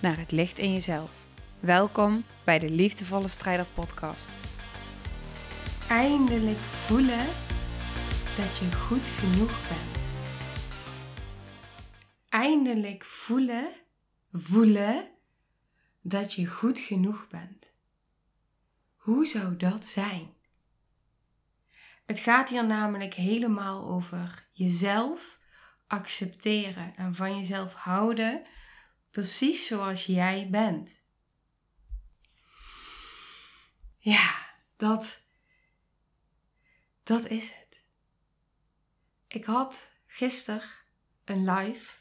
naar 0.00 0.18
het 0.18 0.30
licht 0.30 0.58
in 0.58 0.72
jezelf. 0.72 1.10
Welkom 1.60 2.24
bij 2.44 2.58
de 2.58 2.70
Liefdevolle 2.70 3.28
Strijder 3.28 3.66
Podcast. 3.74 4.30
Eindelijk 5.88 6.56
voelen 6.56 7.26
dat 8.36 8.58
je 8.58 8.72
goed 8.72 9.04
genoeg 9.04 9.68
bent. 9.68 9.98
Eindelijk 12.28 13.04
voelen, 13.04 13.68
voelen 14.32 15.08
dat 16.00 16.32
je 16.32 16.46
goed 16.46 16.78
genoeg 16.78 17.26
bent. 17.28 17.66
Hoe 18.96 19.26
zou 19.26 19.56
dat 19.56 19.84
zijn? 19.84 20.28
Het 22.06 22.18
gaat 22.18 22.48
hier 22.48 22.66
namelijk 22.66 23.14
helemaal 23.14 23.88
over 23.88 24.48
jezelf 24.52 25.38
accepteren 25.86 26.96
en 26.96 27.14
van 27.14 27.36
jezelf 27.36 27.72
houden, 27.72 28.42
precies 29.10 29.66
zoals 29.66 30.06
jij 30.06 30.48
bent. 30.50 30.98
Ja, 33.98 34.54
dat, 34.76 35.22
dat 37.02 37.26
is 37.26 37.50
het. 37.50 37.84
Ik 39.26 39.44
had 39.44 39.90
gisteren 40.06 40.68
een 41.24 41.50
live 41.50 41.92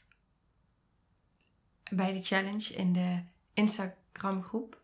bij 1.91 2.13
de 2.13 2.21
challenge 2.21 2.73
in 2.73 2.93
de 2.93 3.23
Instagram 3.53 4.43
groep. 4.43 4.81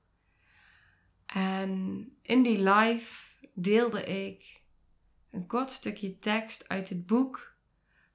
En 1.26 2.12
in 2.22 2.44
die 2.44 2.70
live 2.70 3.23
deelde 3.53 4.03
ik 4.03 4.62
een 5.31 5.48
kort 5.48 5.72
stukje 5.72 6.20
tekst 6.20 6.68
uit 6.68 6.90
het 6.90 7.06
boek 7.06 7.56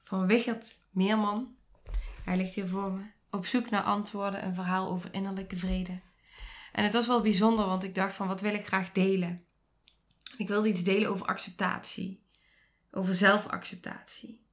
van 0.04 0.26
Wichert 0.26 0.80
Meerman. 0.90 1.56
Hij 2.24 2.36
ligt 2.36 2.54
hier 2.54 2.68
voor 2.68 2.92
me. 2.92 3.19
Op 3.30 3.46
zoek 3.46 3.70
naar 3.70 3.82
antwoorden, 3.82 4.44
een 4.44 4.54
verhaal 4.54 4.88
over 4.88 5.14
innerlijke 5.14 5.56
vrede. 5.56 6.00
En 6.72 6.84
het 6.84 6.92
was 6.92 7.06
wel 7.06 7.22
bijzonder, 7.22 7.66
want 7.66 7.84
ik 7.84 7.94
dacht 7.94 8.14
van 8.14 8.26
wat 8.26 8.40
wil 8.40 8.54
ik 8.54 8.66
graag 8.66 8.92
delen? 8.92 9.44
Ik 10.36 10.48
wilde 10.48 10.68
iets 10.68 10.84
delen 10.84 11.10
over 11.10 11.26
acceptatie. 11.26 12.22
Over 12.90 13.14
zelfacceptatie. 13.14 14.44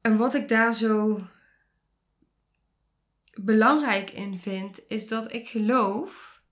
En 0.00 0.16
wat 0.16 0.34
ik 0.34 0.48
daar 0.48 0.74
zo 0.74 1.20
belangrijk 3.40 4.10
in 4.10 4.38
vind, 4.38 4.80
is 4.88 5.08
dat 5.08 5.32
ik 5.32 5.48
geloof 5.48 6.42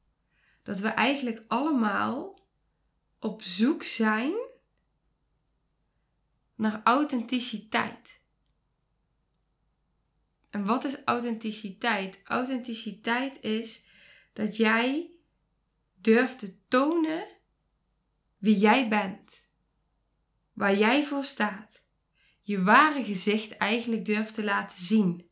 dat 0.62 0.81
we 0.81 0.89
eigenlijk 0.89 1.45
allemaal 1.48 2.41
op 3.19 3.42
zoek 3.42 3.83
zijn 3.83 4.33
naar 6.62 6.80
authenticiteit. 6.84 8.20
En 10.50 10.64
wat 10.64 10.84
is 10.84 11.05
authenticiteit? 11.05 12.20
Authenticiteit 12.24 13.41
is 13.41 13.86
dat 14.32 14.56
jij 14.56 15.11
durft 15.95 16.39
te 16.39 16.52
tonen 16.68 17.27
wie 18.39 18.58
jij 18.58 18.89
bent, 18.89 19.48
waar 20.52 20.77
jij 20.77 21.05
voor 21.05 21.24
staat, 21.24 21.84
je 22.42 22.62
ware 22.62 23.05
gezicht 23.05 23.56
eigenlijk 23.56 24.05
durft 24.05 24.34
te 24.34 24.45
laten 24.45 24.83
zien. 24.83 25.30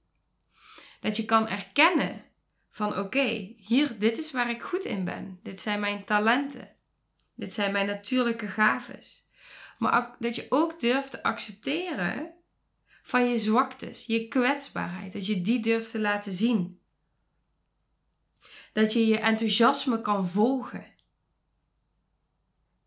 Dat 1.00 1.16
je 1.16 1.24
kan 1.24 1.48
erkennen 1.48 2.24
van 2.70 2.98
oké, 2.98 3.54
hier, 3.56 3.98
dit 3.98 4.18
is 4.18 4.32
waar 4.32 4.50
ik 4.50 4.62
goed 4.62 4.84
in 4.84 5.04
ben. 5.04 5.40
Dit 5.42 5.60
zijn 5.60 5.80
mijn 5.80 6.04
talenten. 6.04 6.76
Dit 7.34 7.52
zijn 7.52 7.72
mijn 7.72 7.86
natuurlijke 7.86 8.48
gaves. 8.48 9.28
Maar 9.80 10.16
dat 10.18 10.34
je 10.34 10.46
ook 10.48 10.80
durft 10.80 11.10
te 11.10 11.22
accepteren 11.22 12.34
van 13.02 13.28
je 13.28 13.38
zwaktes, 13.38 14.06
je 14.06 14.28
kwetsbaarheid. 14.28 15.12
Dat 15.12 15.26
je 15.26 15.40
die 15.40 15.60
durft 15.60 15.90
te 15.90 15.98
laten 15.98 16.32
zien. 16.32 16.80
Dat 18.72 18.92
je 18.92 19.06
je 19.06 19.18
enthousiasme 19.18 20.00
kan 20.00 20.28
volgen. 20.28 20.86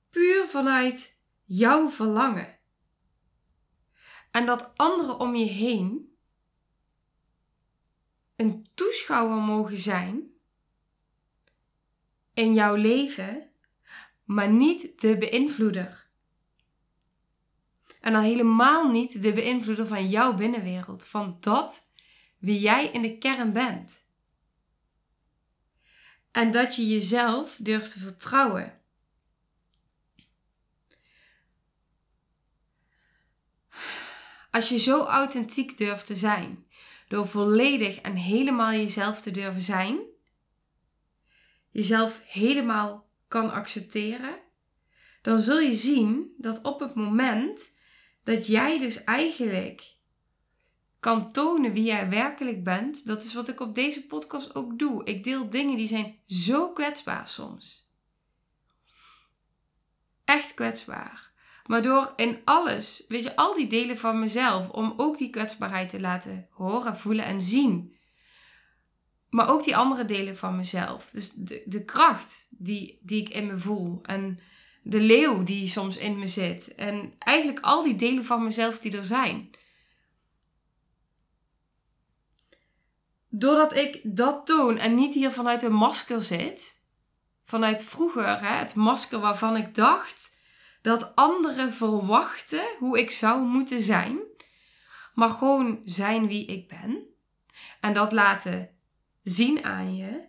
Puur 0.10 0.48
vanuit 0.48 1.20
jouw 1.44 1.90
verlangen. 1.90 2.60
En 4.32 4.46
dat 4.46 4.78
anderen 4.78 5.20
om 5.20 5.36
je 5.36 5.46
heen 5.46 6.16
een 8.36 8.68
toeschouwer 8.74 9.38
mogen 9.42 9.78
zijn 9.78 10.32
in 12.34 12.54
jouw 12.54 12.76
leven, 12.76 13.50
maar 14.24 14.50
niet 14.50 15.02
de 15.02 15.18
beïnvloeder. 15.18 16.03
En 18.04 18.16
al 18.16 18.22
helemaal 18.22 18.92
niet 18.92 19.22
de 19.22 19.34
beïnvloeder 19.34 19.88
van 19.88 20.10
jouw 20.10 20.34
binnenwereld, 20.36 21.06
van 21.06 21.38
dat 21.40 21.90
wie 22.38 22.60
jij 22.60 22.88
in 22.88 23.02
de 23.02 23.18
kern 23.18 23.54
bent. 23.54 24.04
En 26.32 26.52
dat 26.52 26.76
je 26.76 26.88
jezelf 26.88 27.58
durft 27.60 27.92
te 27.92 28.00
vertrouwen. 28.00 28.82
Als 34.52 34.70
je 34.70 34.78
zo 34.78 35.04
authentiek 35.04 35.78
durft 35.78 36.06
te 36.06 36.16
zijn, 36.16 36.66
door 37.08 37.28
volledig 37.28 38.02
en 38.02 38.16
helemaal 38.16 38.72
jezelf 38.72 39.22
te 39.22 39.32
durven 39.32 39.62
zijn, 39.62 40.00
jezelf 41.72 42.22
helemaal 42.26 43.10
kan 43.28 43.52
accepteren, 43.52 44.40
dan 45.22 45.40
zul 45.40 45.60
je 45.60 45.76
zien 45.76 46.34
dat 46.38 46.62
op 46.62 46.80
het 46.80 46.96
moment 46.96 47.73
dat 48.24 48.48
jij 48.48 48.80
dus 48.80 49.04
eigenlijk 49.04 49.96
kan 51.00 51.32
tonen 51.32 51.74
wie 51.74 51.84
jij 51.84 52.10
werkelijk 52.10 52.64
bent. 52.64 53.06
Dat 53.06 53.24
is 53.24 53.34
wat 53.34 53.50
ik 53.50 53.60
op 53.60 53.76
deze 53.76 54.06
podcast 54.06 54.56
ook 54.56 54.80
doe. 54.80 55.06
Ik 55.06 55.24
deel 55.24 55.50
dingen 55.50 55.78
die 55.78 55.88
zijn 55.88 56.16
zo 56.26 56.72
kwetsbaar 56.72 57.28
soms. 57.28 57.90
Echt 60.26 60.54
kwetsbaar. 60.54 61.32
Maar 61.66 61.82
door 61.82 62.14
in 62.16 62.42
alles, 62.44 63.06
weet 63.08 63.24
je, 63.24 63.36
al 63.36 63.54
die 63.54 63.68
delen 63.68 63.98
van 63.98 64.20
mezelf, 64.20 64.70
om 64.70 64.94
ook 64.98 65.18
die 65.18 65.30
kwetsbaarheid 65.30 65.90
te 65.90 66.00
laten 66.00 66.48
horen, 66.52 66.98
voelen 66.98 67.26
en 67.26 67.42
zien. 67.42 67.96
Maar 69.30 69.50
ook 69.50 69.64
die 69.64 69.78
andere 69.78 70.06
delen 70.06 70.38
van 70.38 70.56
mezelf. 70.56 71.10
Dus 71.12 71.32
de, 71.32 71.64
de 71.66 71.86
kracht 71.86 72.48
die, 72.50 73.00
die 73.02 73.22
ik 73.22 73.30
in 73.30 73.48
me 73.48 73.58
voel. 73.58 74.00
En 74.04 74.40
de 74.84 75.00
leeuw 75.00 75.44
die 75.44 75.68
soms 75.68 75.98
in 75.98 76.20
me 76.20 76.28
zit. 76.28 76.76
En 76.76 77.14
eigenlijk 77.20 77.66
al 77.66 77.84
die 77.84 77.96
delen 77.96 78.26
van 78.26 78.44
mezelf 78.44 78.80
die 78.80 78.98
er 78.98 79.06
zijn. 79.06 79.50
Doordat 83.30 83.76
ik 83.76 84.00
dat 84.04 84.46
toon 84.46 84.78
en 84.78 84.96
niet 84.96 85.14
hier 85.14 85.32
vanuit 85.32 85.64
een 85.64 85.74
masker 85.74 86.22
zit, 86.22 86.82
vanuit 87.46 87.84
vroeger, 87.84 88.40
hè, 88.40 88.56
het 88.56 88.76
masker 88.76 89.20
waarvan 89.20 89.56
ik 89.56 89.76
dacht 89.76 90.36
dat 90.82 91.16
anderen 91.16 91.74
verwachten 91.74 92.64
hoe 92.80 93.00
ik 93.00 93.12
zou 93.12 93.46
moeten 93.46 93.82
zijn, 93.82 94.20
maar 95.14 95.30
gewoon 95.30 95.82
zijn 95.86 96.28
wie 96.28 96.46
ik 96.46 96.68
ben 96.68 97.08
en 97.80 97.94
dat 97.94 98.12
laten 98.12 98.70
zien 99.24 99.64
aan 99.64 99.96
je, 99.96 100.24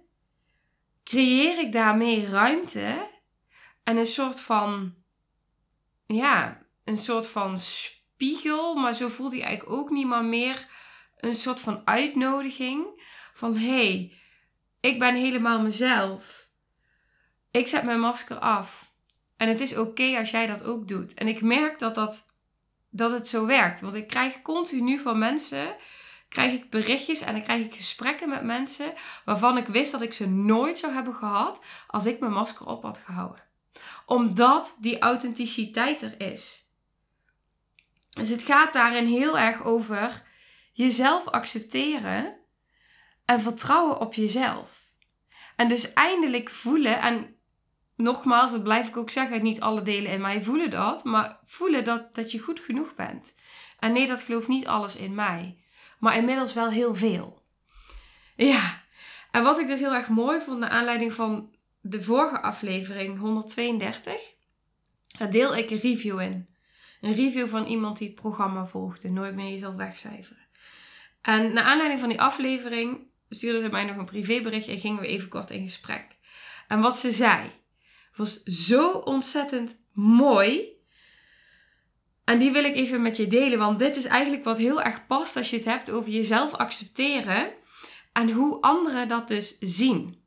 creëer 1.04 1.58
ik 1.58 1.72
daarmee 1.72 2.26
ruimte 2.26 3.12
en 3.84 3.96
een 3.96 4.06
soort 4.06 4.40
van, 4.40 4.94
ja, 6.06 6.62
een 6.84 6.96
soort 6.96 7.26
van 7.26 7.58
spiegel, 7.58 8.74
maar 8.74 8.94
zo 8.94 9.08
voelt 9.08 9.32
hij 9.32 9.42
eigenlijk 9.42 9.78
ook 9.78 9.90
niet, 9.90 10.06
maar 10.06 10.24
meer 10.24 10.66
een 11.16 11.34
soort 11.34 11.60
van 11.60 11.82
uitnodiging 11.84 13.02
van 13.34 13.56
hey, 13.56 14.12
ik 14.80 14.98
ben 14.98 15.14
helemaal 15.14 15.60
mezelf. 15.60 16.48
Ik 17.50 17.66
zet 17.66 17.82
mijn 17.82 18.00
masker 18.00 18.38
af. 18.38 18.92
En 19.36 19.48
het 19.48 19.60
is 19.60 19.76
oké 19.76 20.18
als 20.18 20.30
jij 20.30 20.46
dat 20.46 20.64
ook 20.64 20.88
doet. 20.88 21.14
En 21.14 21.28
ik 21.28 21.42
merk 21.42 21.78
dat, 21.78 21.94
dat, 21.94 22.26
dat 22.90 23.10
het 23.10 23.28
zo 23.28 23.46
werkt. 23.46 23.80
Want 23.80 23.94
ik 23.94 24.06
krijg 24.06 24.42
continu 24.42 24.98
van 24.98 25.18
mensen 25.18 25.76
krijg 26.28 26.52
ik 26.52 26.70
berichtjes 26.70 27.20
en 27.20 27.32
dan 27.32 27.42
krijg 27.42 27.64
ik 27.64 27.74
gesprekken 27.74 28.28
met 28.28 28.42
mensen 28.42 28.92
waarvan 29.24 29.56
ik 29.56 29.66
wist 29.66 29.92
dat 29.92 30.02
ik 30.02 30.12
ze 30.12 30.28
nooit 30.28 30.78
zou 30.78 30.92
hebben 30.92 31.14
gehad 31.14 31.64
als 31.86 32.06
ik 32.06 32.20
mijn 32.20 32.32
masker 32.32 32.66
op 32.66 32.82
had 32.82 32.98
gehouden 32.98 33.43
omdat 34.06 34.76
die 34.78 34.98
authenticiteit 34.98 36.02
er 36.02 36.20
is. 36.20 36.68
Dus 38.10 38.28
het 38.28 38.42
gaat 38.42 38.72
daarin 38.72 39.06
heel 39.06 39.38
erg 39.38 39.64
over 39.64 40.22
jezelf 40.72 41.28
accepteren 41.28 42.36
en 43.24 43.42
vertrouwen 43.42 44.00
op 44.00 44.14
jezelf. 44.14 44.82
En 45.56 45.68
dus 45.68 45.92
eindelijk 45.92 46.50
voelen, 46.50 47.00
en 47.00 47.36
nogmaals, 47.96 48.50
dat 48.50 48.62
blijf 48.62 48.88
ik 48.88 48.96
ook 48.96 49.10
zeggen, 49.10 49.42
niet 49.42 49.60
alle 49.60 49.82
delen 49.82 50.12
in 50.12 50.20
mij 50.20 50.42
voelen 50.42 50.70
dat, 50.70 51.04
maar 51.04 51.38
voelen 51.44 51.84
dat, 51.84 52.14
dat 52.14 52.32
je 52.32 52.38
goed 52.38 52.60
genoeg 52.60 52.94
bent. 52.94 53.34
En 53.78 53.92
nee, 53.92 54.06
dat 54.06 54.22
gelooft 54.22 54.48
niet 54.48 54.66
alles 54.66 54.96
in 54.96 55.14
mij, 55.14 55.58
maar 55.98 56.16
inmiddels 56.16 56.52
wel 56.52 56.70
heel 56.70 56.94
veel. 56.94 57.42
Ja, 58.36 58.82
en 59.30 59.42
wat 59.42 59.58
ik 59.58 59.66
dus 59.66 59.80
heel 59.80 59.94
erg 59.94 60.08
mooi 60.08 60.40
vond, 60.40 60.58
naar 60.58 60.70
aanleiding 60.70 61.12
van 61.12 61.53
de 61.86 62.02
vorige 62.02 62.40
aflevering 62.40 63.18
132, 63.18 64.34
daar 65.18 65.30
deel 65.30 65.56
ik 65.56 65.70
een 65.70 65.78
review 65.78 66.20
in. 66.20 66.48
Een 67.00 67.14
review 67.14 67.48
van 67.48 67.66
iemand 67.66 67.98
die 67.98 68.06
het 68.06 68.16
programma 68.16 68.66
volgde, 68.66 69.08
Nooit 69.08 69.34
meer 69.34 69.50
jezelf 69.50 69.74
wegcijferen. 69.74 70.46
En 71.22 71.52
naar 71.52 71.64
aanleiding 71.64 72.00
van 72.00 72.08
die 72.08 72.20
aflevering 72.20 73.00
stuurde 73.28 73.58
ze 73.58 73.68
mij 73.68 73.84
nog 73.84 73.96
een 73.96 74.04
privébericht 74.04 74.68
en 74.68 74.78
gingen 74.78 75.00
we 75.00 75.06
even 75.06 75.28
kort 75.28 75.50
in 75.50 75.62
gesprek. 75.62 76.06
En 76.68 76.80
wat 76.80 76.98
ze 76.98 77.12
zei 77.12 77.50
was 78.16 78.42
zo 78.42 78.90
ontzettend 78.90 79.76
mooi. 79.92 80.68
En 82.24 82.38
die 82.38 82.52
wil 82.52 82.64
ik 82.64 82.74
even 82.74 83.02
met 83.02 83.16
je 83.16 83.26
delen, 83.26 83.58
want 83.58 83.78
dit 83.78 83.96
is 83.96 84.04
eigenlijk 84.04 84.44
wat 84.44 84.58
heel 84.58 84.82
erg 84.82 85.06
past 85.06 85.36
als 85.36 85.50
je 85.50 85.56
het 85.56 85.64
hebt 85.64 85.90
over 85.90 86.10
jezelf 86.10 86.52
accepteren 86.52 87.52
en 88.12 88.30
hoe 88.30 88.60
anderen 88.60 89.08
dat 89.08 89.28
dus 89.28 89.58
zien. 89.58 90.23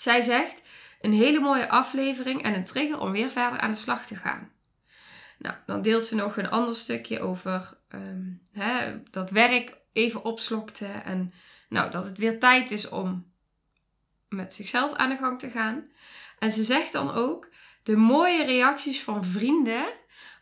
Zij 0.00 0.22
zegt: 0.22 0.62
een 1.00 1.12
hele 1.12 1.40
mooie 1.40 1.68
aflevering 1.68 2.42
en 2.42 2.54
een 2.54 2.64
trigger 2.64 3.00
om 3.00 3.12
weer 3.12 3.30
verder 3.30 3.60
aan 3.60 3.70
de 3.70 3.76
slag 3.76 4.06
te 4.06 4.16
gaan. 4.16 4.50
Nou, 5.38 5.54
dan 5.66 5.82
deelt 5.82 6.04
ze 6.04 6.14
nog 6.14 6.36
een 6.36 6.50
ander 6.50 6.76
stukje 6.76 7.20
over 7.20 7.78
ehm, 7.88 8.22
hè, 8.52 9.02
dat 9.10 9.30
werk 9.30 9.78
even 9.92 10.24
opslokte 10.24 10.86
en 10.86 11.32
nou, 11.68 11.90
dat 11.90 12.04
het 12.04 12.18
weer 12.18 12.38
tijd 12.38 12.70
is 12.70 12.88
om 12.88 13.32
met 14.28 14.54
zichzelf 14.54 14.92
aan 14.92 15.10
de 15.10 15.16
gang 15.16 15.38
te 15.38 15.50
gaan. 15.50 15.84
En 16.38 16.50
ze 16.50 16.64
zegt 16.64 16.92
dan 16.92 17.10
ook 17.10 17.48
de 17.82 17.96
mooie 17.96 18.44
reacties 18.44 19.02
van 19.02 19.24
vrienden 19.24 19.84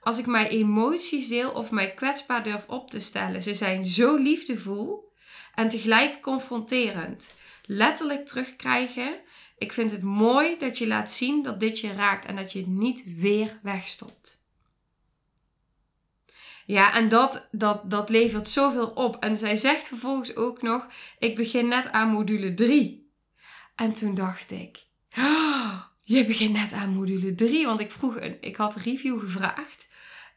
als 0.00 0.19
ik 0.19 0.26
mijn 0.26 0.46
emoties 0.46 1.28
deel 1.28 1.50
of 1.50 1.70
mij 1.70 1.94
kwetsbaar 1.94 2.43
durf 2.43 2.66
op 2.66 2.90
te 2.90 3.00
stellen. 3.00 3.43
Ze 3.43 3.54
zijn 3.54 3.84
zo 3.84 4.16
liefdevol 4.16 5.12
en 5.54 5.69
tegelijk 5.69 6.22
confronterend. 6.22 7.34
Letterlijk 7.62 8.26
terugkrijgen. 8.26 9.26
Ik 9.58 9.72
vind 9.72 9.90
het 9.90 10.02
mooi 10.02 10.58
dat 10.58 10.78
je 10.78 10.87
laat 10.87 11.12
zien 11.12 11.43
dat 11.43 11.60
dit 11.60 11.81
je 11.81 11.93
raakt 11.93 12.25
en 12.25 12.37
dat 12.37 12.52
je 12.52 12.58
het 12.58 12.69
niet 12.69 13.05
weer 13.16 13.58
wegstopt. 13.62 14.38
Ja, 16.66 16.94
en 16.94 17.08
dat, 17.08 17.49
dat, 17.50 17.90
dat 17.90 18.08
levert 18.08 18.49
zoveel 18.49 18.88
op. 18.88 19.16
En 19.16 19.37
zij 19.37 19.56
zegt 19.56 19.88
vervolgens 19.88 20.37
ook 20.37 20.62
nog: 20.62 20.87
Ik 21.19 21.34
begin 21.34 21.69
net 21.69 21.93
aan 21.93 22.08
module 22.08 22.55
3. 22.55 23.10
En 23.75 23.93
toen 23.93 24.14
dacht 24.14 24.50
ik: 24.50 24.87
oh, 25.16 25.82
Je 26.02 26.26
begint 26.26 26.52
net 26.52 26.72
aan 26.72 26.90
module 26.90 27.34
3. 27.34 27.66
Want 27.66 27.81
ik 27.81 27.90
vroeg, 27.90 28.16
ik 28.40 28.56
had 28.56 28.75
een 28.75 28.82
review 28.82 29.20
gevraagd. 29.20 29.88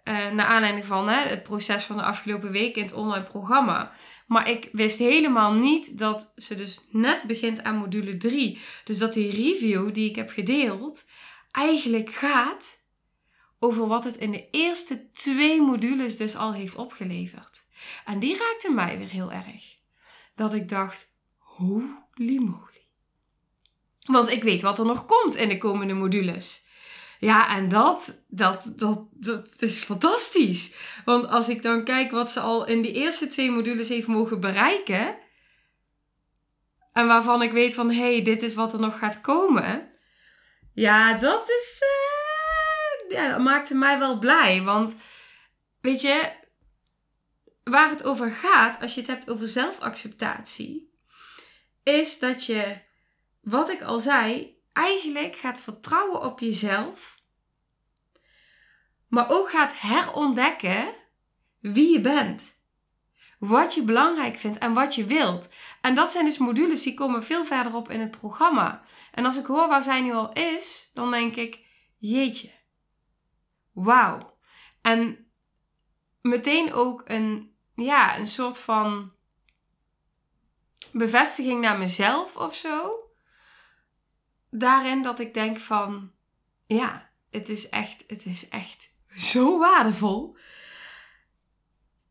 Uh, 0.04 0.32
naar 0.32 0.46
aanleiding 0.46 0.86
van 0.86 1.10
hè, 1.10 1.28
het 1.28 1.44
proces 1.44 1.84
van 1.84 1.98
de 1.98 2.04
afgelopen 2.04 2.52
week 2.52 2.76
in 2.76 2.84
het 2.84 2.94
online 2.94 3.26
programma. 3.26 3.92
Maar 4.28 4.50
ik 4.50 4.70
wist 4.72 5.00
helemaal 5.00 5.54
niet 5.54 5.98
dat 5.98 6.32
ze 6.36 6.56
dus 6.56 6.82
net 6.92 7.24
begint 7.24 7.64
aan 7.64 7.76
module 7.76 8.18
3. 8.18 8.60
Dus 8.84 8.98
dat 8.98 9.14
die 9.14 9.32
review 9.32 9.94
die 9.94 10.10
ik 10.10 10.16
heb 10.16 10.30
gedeeld 10.30 11.06
eigenlijk 11.52 12.10
gaat 12.10 12.80
over 13.60 13.88
wat 13.88 14.04
het 14.04 14.18
in 14.18 14.32
de 14.32 14.50
eerste 14.52 15.12
twee 15.12 15.62
modules 15.62 16.18
dus 16.18 16.36
al 16.36 16.54
heeft 16.54 16.76
opgeleverd. 16.76 17.64
En 18.06 18.20
die 18.20 18.38
raakte 18.38 18.72
mij 18.72 18.98
weer 18.98 19.10
heel 19.10 19.32
erg. 19.32 19.78
Dat 20.36 20.54
ik 20.54 20.70
dacht, 20.70 21.14
holy 21.38 22.38
moly. 22.38 22.86
Want 24.06 24.32
ik 24.32 24.44
weet 24.44 24.62
wat 24.62 24.80
er 24.80 24.86
nog 24.86 25.06
komt 25.06 25.36
in 25.36 25.50
de 25.50 25.58
komende 25.58 25.94
modules. 25.94 26.66
Ja, 27.22 27.56
en 27.56 27.70
dat, 27.70 28.24
dat, 28.28 28.72
dat, 28.76 29.00
dat 29.12 29.48
is 29.60 29.78
fantastisch. 29.78 30.74
Want 31.06 31.28
als 31.28 31.50
ik 31.50 31.62
dan 31.62 31.84
kijk 31.84 32.12
wat 32.12 32.32
ze 32.32 32.40
al 32.40 32.68
in 32.68 32.82
die 32.82 32.94
eerste 32.94 33.28
twee 33.28 33.52
modules 33.52 33.88
heeft 33.88 34.08
mogen 34.08 34.40
bereiken. 34.40 35.18
En 36.94 37.08
waarvan 37.08 37.42
ik 37.42 37.52
weet 37.52 37.74
van, 37.74 37.92
hé, 37.92 38.14
hey, 38.14 38.24
dit 38.24 38.44
is 38.44 38.54
wat 38.54 38.74
er 38.74 38.80
nog 38.80 39.00
gaat 39.00 39.22
komen. 39.22 39.90
Ja, 40.74 41.18
dat 41.18 41.50
is... 41.50 41.82
Uh 41.84 42.22
ja, 43.12 43.30
dat 43.30 43.40
maakte 43.40 43.76
mij 43.76 44.00
wel 44.00 44.20
blij. 44.20 44.62
Want 44.62 44.96
weet 45.82 46.02
je, 46.02 46.32
waar 47.64 47.90
het 47.90 48.04
over 48.04 48.32
gaat, 48.32 48.82
als 48.82 48.94
je 48.94 49.00
het 49.00 49.10
hebt 49.10 49.30
over 49.30 49.48
zelfacceptatie, 49.48 50.94
is 51.84 52.20
dat 52.20 52.46
je, 52.46 52.78
wat 53.42 53.70
ik 53.70 53.82
al 53.82 54.00
zei, 54.00 54.56
eigenlijk 54.74 55.36
gaat 55.36 55.60
vertrouwen 55.60 56.22
op 56.22 56.40
jezelf. 56.40 57.20
Maar 59.08 59.30
ook 59.30 59.50
gaat 59.50 59.80
herontdekken 59.80 60.94
wie 61.60 61.92
je 61.92 62.02
bent. 62.02 62.60
Wat 63.40 63.74
je 63.74 63.84
belangrijk 63.84 64.38
vindt 64.38 64.58
en 64.58 64.74
wat 64.74 64.96
je 64.96 65.06
wilt. 65.06 65.50
En 65.82 65.96
dat 65.96 66.12
zijn 66.12 66.26
dus 66.26 66.38
modules 66.38 66.84
die 66.84 66.94
komen 66.94 67.24
veel 67.24 67.46
verder 67.46 67.76
op 67.76 67.90
in 67.90 68.00
het 68.00 68.12
programma. 68.12 68.84
En 69.12 69.26
als 69.26 69.38
ik 69.38 69.46
hoor 69.46 69.68
waar 69.68 69.84
zij 69.84 70.02
nu 70.02 70.14
al 70.14 70.34
is, 70.34 70.92
dan 70.94 71.12
denk 71.12 71.36
ik: 71.36 71.60
jeetje, 71.98 72.52
wauw. 73.72 74.38
En 74.82 75.32
meteen 76.22 76.74
ook 76.74 77.02
een, 77.06 77.56
ja, 77.76 78.18
een 78.18 78.28
soort 78.28 78.58
van 78.58 79.12
bevestiging 80.92 81.62
naar 81.62 81.78
mezelf 81.78 82.36
of 82.36 82.56
zo. 82.56 83.00
Daarin 84.52 85.04
dat 85.04 85.20
ik 85.20 85.34
denk 85.34 85.58
van, 85.60 86.12
ja, 86.66 87.10
het 87.30 87.50
is 87.50 87.70
echt, 87.70 88.04
het 88.08 88.26
is 88.26 88.50
echt 88.50 88.92
zo 89.32 89.58
waardevol. 89.60 90.38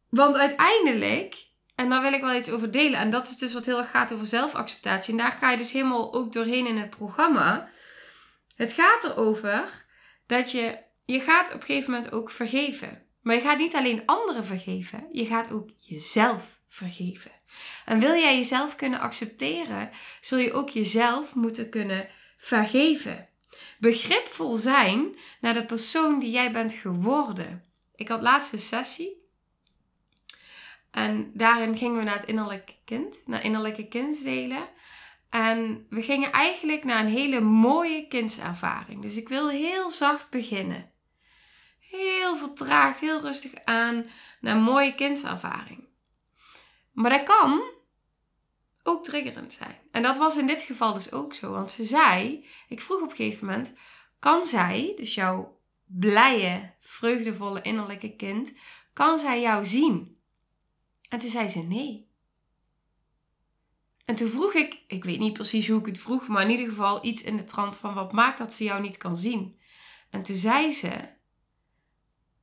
Want 0.09 0.37
uiteindelijk, 0.37 1.49
en 1.75 1.89
daar 1.89 2.03
wil 2.03 2.13
ik 2.13 2.21
wel 2.21 2.35
iets 2.35 2.51
over 2.51 2.71
delen, 2.71 2.99
en 2.99 3.11
dat 3.11 3.29
is 3.29 3.37
dus 3.37 3.53
wat 3.53 3.67
heel 3.67 3.79
erg 3.79 3.91
gaat 3.91 4.13
over 4.13 4.27
zelfacceptatie. 4.27 5.13
En 5.13 5.19
daar 5.19 5.33
ga 5.33 5.51
je 5.51 5.57
dus 5.57 5.73
helemaal 5.73 6.15
ook 6.15 6.33
doorheen 6.33 6.67
in 6.67 6.79
het 6.79 6.91
programma. 6.91 7.71
Het 8.57 8.73
gaat 8.73 9.05
erover 9.05 9.87
dat 10.27 10.51
je 10.51 10.79
je 11.05 11.21
gaat 11.21 11.55
op 11.55 11.61
een 11.61 11.67
gegeven 11.67 11.91
moment 11.91 12.13
ook 12.13 12.31
vergeven. 12.31 13.03
Maar 13.23 13.35
je 13.35 13.41
gaat 13.41 13.59
niet 13.59 13.75
alleen 13.75 14.03
anderen 14.07 14.45
vergeven, 14.45 15.09
je 15.13 15.27
gaat 15.27 15.53
ook 15.53 15.71
jezelf 15.77 16.61
vergeven. 16.69 17.31
En 17.85 17.99
wil 17.99 18.15
jij 18.15 18.37
jezelf 18.37 18.77
kunnen 18.77 19.01
accepteren, 19.01 19.91
zul 20.21 20.39
je 20.39 20.53
ook 20.53 20.69
jezelf 20.69 21.35
moeten 21.35 21.69
kunnen 21.69 22.09
vergeven. 22.41 23.29
Begripvol 23.79 24.57
zijn 24.57 25.17
naar 25.41 25.55
de 25.55 25.67
persoon 25.67 26.19
die 26.19 26.31
jij 26.31 26.53
bent 26.53 26.73
geworden. 26.73 27.65
Ik 27.95 28.09
had 28.09 28.23
laatst 28.23 28.53
een 28.53 28.59
sessie. 28.59 29.29
En 30.91 31.31
daarin 31.35 31.77
gingen 31.77 31.99
we 31.99 32.05
naar 32.05 32.19
het 32.19 32.29
innerlijke 32.29 32.75
kind, 32.85 33.23
naar 33.27 33.45
innerlijke 33.45 33.89
kindsdelen. 33.89 34.69
En 35.31 35.87
we 35.89 36.03
gingen 36.03 36.33
eigenlijk 36.33 36.85
naar 36.85 37.01
een 37.01 37.11
hele 37.11 37.41
mooie 37.41 38.09
kindservaring. 38.09 39.03
Dus 39.03 39.17
ik 39.17 39.29
wil 39.29 39.49
heel 39.49 39.91
zacht 39.91 40.31
beginnen 40.31 40.91
heel 41.91 42.37
vertraagd, 42.37 43.01
heel 43.01 43.21
rustig 43.21 43.53
aan 43.65 44.07
naar 44.41 44.57
een 44.57 44.63
mooie 44.63 44.95
kindservaring. 44.95 45.89
Maar 46.93 47.11
dat 47.11 47.23
kan 47.23 47.63
ook 48.83 49.05
triggerend 49.05 49.53
zijn. 49.53 49.79
En 49.91 50.03
dat 50.03 50.17
was 50.17 50.37
in 50.37 50.47
dit 50.47 50.63
geval 50.63 50.95
dus 50.95 51.13
ook 51.13 51.35
zo. 51.35 51.51
Want 51.51 51.71
ze 51.71 51.85
zei, 51.85 52.47
ik 52.69 52.81
vroeg 52.81 53.03
op 53.03 53.11
een 53.11 53.17
gegeven 53.17 53.47
moment, 53.47 53.73
kan 54.19 54.47
zij, 54.47 54.93
dus 54.97 55.15
jouw 55.15 55.61
blije, 55.85 56.75
vreugdevolle 56.81 57.63
innerlijke 57.63 58.17
kind, 58.17 58.53
kan 58.93 59.19
zij 59.19 59.41
jou 59.41 59.65
zien? 59.65 60.19
En 61.09 61.19
toen 61.19 61.31
zei 61.31 61.49
ze 61.49 61.59
nee. 61.59 62.09
En 64.05 64.15
toen 64.15 64.31
vroeg 64.31 64.53
ik, 64.53 64.83
ik 64.87 65.05
weet 65.05 65.19
niet 65.19 65.33
precies 65.33 65.69
hoe 65.69 65.81
ik 65.81 65.87
het 65.87 65.99
vroeg, 65.99 66.27
maar 66.27 66.43
in 66.43 66.51
ieder 66.51 66.69
geval 66.69 67.05
iets 67.05 67.23
in 67.23 67.37
de 67.37 67.45
trant 67.45 67.77
van 67.77 67.95
wat 67.95 68.13
maakt 68.13 68.39
dat 68.39 68.55
ze 68.55 68.65
jou 68.65 68.81
niet 68.81 68.97
kan 68.97 69.17
zien? 69.17 69.59
En 70.11 70.23
toen 70.23 70.37
zei 70.37 70.73
ze, 70.73 70.91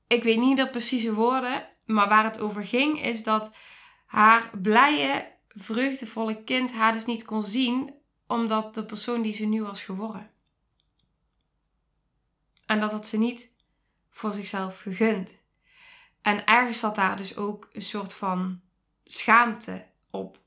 ik 0.08 0.24
weet 0.24 0.38
niet 0.38 0.58
de 0.58 0.70
precieze 0.70 1.14
woorden, 1.14 1.70
maar 1.86 2.10
waar 2.10 2.24
het 2.24 2.40
over 2.40 2.64
ging, 2.64 3.02
is 3.04 3.24
dat 3.24 3.56
haar 4.06 4.52
blije, 4.62 5.37
vreugdevolle 5.58 6.44
kind 6.44 6.72
haar 6.72 6.94
dus 6.94 7.06
niet 7.06 7.26
kon 7.26 7.44
zien, 7.44 7.94
omdat 8.28 8.76
de 8.76 8.86
persoon 8.86 9.22
die 9.22 9.34
ze 9.34 9.46
nu 9.46 9.64
was 9.64 9.82
geworden. 9.82 10.32
En 12.66 12.80
dat 12.80 12.92
had 12.92 13.08
ze 13.08 13.18
niet 13.18 13.50
voor 14.10 14.34
zichzelf 14.34 14.80
gegund. 14.80 15.32
En 16.22 16.46
ergens 16.46 16.80
zat 16.80 16.96
daar 16.96 17.18
dus 17.18 17.36
ook 17.36 17.68
een 17.72 17.82
soort 17.82 18.14
van 18.14 18.62
schaamte 19.04 19.86
op. 20.10 20.40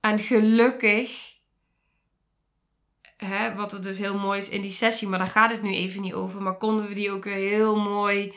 En 0.00 0.18
gelukkig 0.18 1.34
hè, 3.16 3.54
wat 3.54 3.72
er 3.72 3.82
dus 3.82 3.98
heel 3.98 4.18
mooi 4.18 4.38
is 4.38 4.48
in 4.48 4.62
die 4.62 4.72
sessie, 4.72 5.08
maar 5.08 5.18
daar 5.18 5.28
gaat 5.28 5.50
het 5.50 5.62
nu 5.62 5.74
even 5.74 6.00
niet 6.00 6.14
over. 6.14 6.42
Maar 6.42 6.56
konden 6.56 6.88
we 6.88 6.94
die 6.94 7.10
ook 7.10 7.24
weer 7.24 7.34
heel 7.34 7.76
mooi 7.76 8.34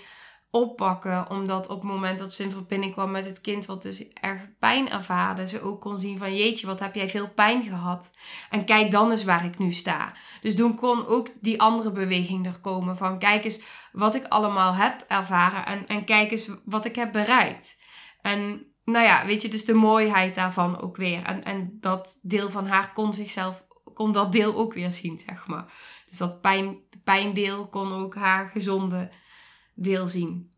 oppakken. 0.58 1.30
Omdat 1.30 1.68
op 1.68 1.82
het 1.82 1.92
moment 1.92 2.18
dat 2.18 2.34
ze 2.34 2.44
in 2.44 2.52
verbinding 2.52 2.94
kwam 2.94 3.12
met 3.12 3.26
het 3.26 3.42
kind, 3.42 3.66
wat 3.66 3.82
dus 3.82 4.08
erg 4.14 4.58
pijn 4.60 4.90
ervaarde, 4.90 5.48
ze 5.48 5.62
ook 5.62 5.82
kon 5.82 5.98
zien 5.98 6.18
van 6.18 6.36
jeetje, 6.36 6.68
wat 6.68 6.80
heb 6.80 6.96
jij 6.96 7.10
veel 7.10 7.30
pijn 7.30 7.64
gehad. 7.64 8.10
En 8.50 8.66
kijk 8.66 8.92
dan 8.92 9.12
eens 9.12 9.24
waar 9.24 9.46
ik 9.46 9.58
nu 9.58 9.72
sta. 9.72 10.12
Dus 10.42 10.56
toen 10.56 10.76
kon 10.76 11.06
ook 11.06 11.30
die 11.42 11.62
andere 11.62 11.92
beweging 11.92 12.46
er 12.46 12.60
komen 12.60 12.98
van 12.98 13.20
kijk 13.20 13.44
eens 13.44 13.62
wat 13.92 14.16
ik 14.16 14.28
allemaal 14.28 14.74
heb 14.74 15.06
ervaren 15.08 15.66
en, 15.66 15.88
en 15.88 16.06
kijk 16.06 16.32
eens 16.32 16.50
wat 16.66 16.86
ik 16.86 16.96
heb 16.96 17.12
bereikt. 17.12 17.78
En 18.22 18.66
nou 18.84 19.06
ja, 19.06 19.26
weet 19.26 19.42
je, 19.42 19.48
dus 19.48 19.66
de 19.66 19.74
mooiheid 19.74 20.36
daarvan 20.36 20.82
ook 20.82 20.98
weer. 20.98 21.24
En, 21.24 21.44
en 21.44 21.78
dat 21.80 22.20
deel 22.22 22.50
van 22.50 22.68
haar 22.68 22.94
kon 22.94 23.14
zichzelf, 23.14 23.66
kon 23.94 24.12
dat 24.12 24.32
deel 24.32 24.56
ook 24.56 24.74
weer 24.74 24.92
zien, 24.92 25.20
zeg 25.20 25.48
maar. 25.48 25.66
Dus 26.10 26.18
dat 26.18 26.42
pijn, 26.42 26.78
pijndeel 27.04 27.68
kon 27.68 27.94
ook 27.94 28.16
haar 28.16 28.50
gezonde 28.50 29.10
deel 29.78 30.08
zien. 30.08 30.52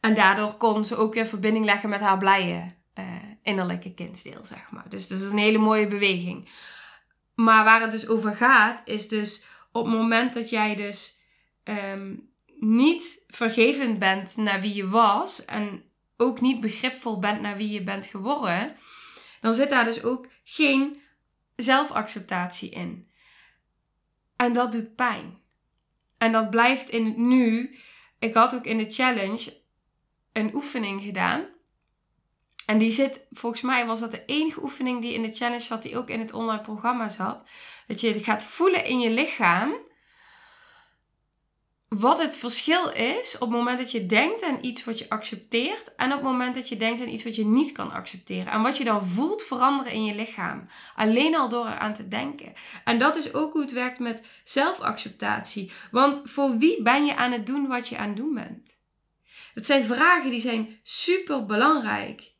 En 0.00 0.14
daardoor 0.14 0.54
kon 0.54 0.84
ze 0.84 0.96
ook 0.96 1.14
weer 1.14 1.26
verbinding 1.26 1.64
leggen 1.64 1.88
met 1.88 2.00
haar 2.00 2.18
blije 2.18 2.74
uh, 2.98 3.04
innerlijke 3.42 3.94
kindsdeel, 3.94 4.44
zeg 4.44 4.70
maar. 4.70 4.88
Dus, 4.88 5.06
dus 5.06 5.18
dat 5.18 5.26
is 5.26 5.32
een 5.32 5.38
hele 5.38 5.58
mooie 5.58 5.88
beweging. 5.88 6.48
Maar 7.34 7.64
waar 7.64 7.80
het 7.80 7.90
dus 7.90 8.08
over 8.08 8.36
gaat, 8.36 8.82
is 8.84 9.08
dus 9.08 9.44
op 9.72 9.84
het 9.84 9.94
moment 9.94 10.34
dat 10.34 10.50
jij 10.50 10.76
dus 10.76 11.20
ehm, 11.62 12.14
niet 12.58 13.22
vergevend 13.26 13.98
bent 13.98 14.36
naar 14.36 14.60
wie 14.60 14.74
je 14.74 14.88
was 14.88 15.44
en 15.44 15.82
ook 16.16 16.40
niet 16.40 16.60
begripvol 16.60 17.18
bent 17.18 17.40
naar 17.40 17.56
wie 17.56 17.70
je 17.70 17.82
bent 17.82 18.06
geworden, 18.06 18.76
dan 19.40 19.54
zit 19.54 19.70
daar 19.70 19.84
dus 19.84 20.02
ook 20.02 20.26
geen 20.44 21.00
zelfacceptatie 21.56 22.70
in. 22.70 23.08
En 24.36 24.52
dat 24.52 24.72
doet 24.72 24.94
pijn. 24.94 25.38
En 26.18 26.32
dat 26.32 26.50
blijft 26.50 26.88
in 26.88 27.04
het 27.04 27.16
nu. 27.16 27.78
Ik 28.18 28.34
had 28.34 28.54
ook 28.54 28.64
in 28.64 28.78
de 28.78 28.90
challenge 28.90 29.62
een 30.32 30.54
oefening 30.54 31.02
gedaan. 31.02 31.46
En 32.66 32.78
die 32.78 32.90
zit, 32.90 33.26
volgens 33.30 33.62
mij 33.62 33.86
was 33.86 34.00
dat 34.00 34.10
de 34.10 34.24
enige 34.24 34.62
oefening 34.62 35.02
die 35.02 35.14
in 35.14 35.22
de 35.22 35.32
challenge 35.32 35.60
zat, 35.60 35.82
die 35.82 35.96
ook 35.98 36.08
in 36.08 36.18
het 36.18 36.32
online 36.32 36.62
programma 36.62 37.08
zat. 37.08 37.44
Dat 37.86 38.00
je 38.00 38.24
gaat 38.24 38.44
voelen 38.44 38.84
in 38.84 39.00
je 39.00 39.10
lichaam 39.10 39.74
wat 41.88 42.22
het 42.22 42.36
verschil 42.36 42.90
is 42.92 43.34
op 43.34 43.40
het 43.40 43.50
moment 43.50 43.78
dat 43.78 43.90
je 43.90 44.06
denkt 44.06 44.42
aan 44.42 44.58
iets 44.60 44.84
wat 44.84 44.98
je 44.98 45.08
accepteert 45.08 45.94
en 45.94 46.06
op 46.06 46.12
het 46.12 46.30
moment 46.30 46.54
dat 46.54 46.68
je 46.68 46.76
denkt 46.76 47.00
aan 47.00 47.08
iets 47.08 47.24
wat 47.24 47.36
je 47.36 47.46
niet 47.46 47.72
kan 47.72 47.92
accepteren. 47.92 48.52
En 48.52 48.62
wat 48.62 48.76
je 48.76 48.84
dan 48.84 49.06
voelt 49.06 49.42
veranderen 49.42 49.92
in 49.92 50.04
je 50.04 50.14
lichaam. 50.14 50.66
Alleen 50.94 51.36
al 51.36 51.48
door 51.48 51.66
eraan 51.66 51.94
te 51.94 52.08
denken. 52.08 52.52
En 52.84 52.98
dat 52.98 53.16
is 53.16 53.34
ook 53.34 53.52
hoe 53.52 53.62
het 53.62 53.72
werkt 53.72 53.98
met 53.98 54.26
zelfacceptatie. 54.44 55.72
Want 55.90 56.20
voor 56.24 56.58
wie 56.58 56.82
ben 56.82 57.04
je 57.04 57.16
aan 57.16 57.32
het 57.32 57.46
doen 57.46 57.66
wat 57.66 57.88
je 57.88 57.96
aan 57.96 58.08
het 58.08 58.16
doen 58.16 58.34
bent? 58.34 58.78
Dat 59.54 59.66
zijn 59.66 59.84
vragen 59.84 60.30
die 60.30 60.40
zijn 60.40 60.78
super 60.82 61.46
belangrijk. 61.46 62.32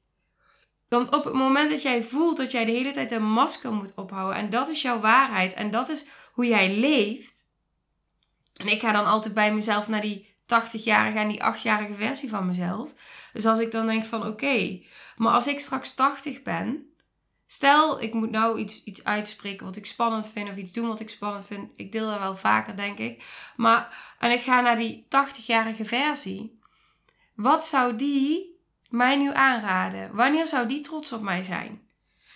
Want 0.89 1.15
op 1.17 1.25
het 1.25 1.35
moment 1.35 1.71
dat 1.71 1.83
jij 1.83 2.03
voelt 2.03 2.37
dat 2.37 2.51
jij 2.51 2.65
de 2.65 2.73
hele 2.73 2.91
tijd 2.91 3.13
een 3.13 3.31
masker 3.31 3.73
moet 3.73 3.95
ophouden 3.95 4.37
en 4.37 4.51
dat 4.51 4.69
is 4.69 4.83
jouw 4.83 5.01
waarheid 5.01 5.53
en 5.53 5.71
dat 5.71 5.89
is 5.89 6.05
hoe 6.33 6.47
jij 6.47 6.75
leeft, 6.75 7.38
en 8.59 8.67
ik 8.67 8.81
ga 8.81 8.93
dan 8.93 9.07
altijd 9.07 9.35
bij 9.35 9.55
mezelf 9.55 9.89
naar 9.89 10.01
die 10.01 10.37
80-jarige 10.43 11.19
en 11.19 11.29
die 11.29 11.43
8-jarige 11.43 11.95
versie 11.95 12.29
van 12.29 12.47
mezelf. 12.47 12.91
Dus 13.33 13.47
als 13.47 13.59
ik 13.59 13.71
dan 13.71 13.87
denk 13.87 14.05
van 14.05 14.27
oké, 14.27 14.81
maar 15.17 15.33
als 15.33 15.47
ik 15.47 15.61
straks 15.61 15.95
80 15.95 16.43
ben, 16.43 16.93
stel 17.47 18.01
ik 18.01 18.15
moet 18.15 18.31
nou 18.31 18.59
iets, 18.59 18.85
iets 18.85 19.05
uitspreken 19.05 19.67
wat 19.67 19.77
ik 19.77 19.87
spannend 19.87 20.29
vind 20.29 20.51
of 20.51 20.57
iets 20.57 20.73
doen 20.73 20.89
wat 20.89 21.01
ik 21.01 21.11
spannend 21.11 21.47
vind. 21.47 21.79
Ik 21.79 21.93
deel 21.93 22.11
dat 22.11 22.19
wel 22.19 22.37
vaker 22.37 22.77
denk 22.77 22.99
ik. 22.99 23.25
Maar 23.57 24.15
en 24.19 24.31
ik 24.31 24.41
ga 24.41 24.61
naar 24.61 24.77
die 24.77 25.05
80-jarige 25.05 25.85
versie. 25.85 26.61
Wat 27.35 27.67
zou 27.67 27.97
die 27.97 28.61
mij 28.89 29.17
nu 29.17 29.35
aanraden? 29.35 30.15
Wanneer 30.15 30.47
zou 30.47 30.69
die 30.69 30.81
trots 30.81 31.13
op 31.13 31.23
mij 31.23 31.43
zijn? 31.43 31.89